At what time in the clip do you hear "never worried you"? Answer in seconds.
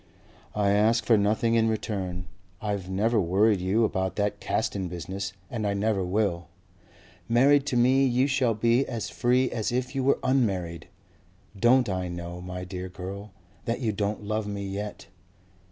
2.89-3.83